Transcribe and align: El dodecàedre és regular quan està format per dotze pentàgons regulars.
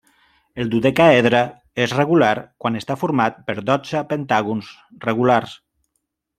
El 0.61 0.69
dodecàedre 0.69 1.41
és 1.85 1.93
regular 1.97 2.31
quan 2.65 2.81
està 2.81 2.97
format 3.03 3.39
per 3.51 3.59
dotze 3.71 4.05
pentàgons 4.17 4.73
regulars. 5.09 5.59